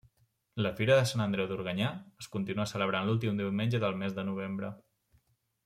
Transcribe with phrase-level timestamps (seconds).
[0.65, 1.91] La Fira de sant Andreu d'Organyà
[2.25, 4.77] es continua celebrant l'últim diumenge del mes de novembre.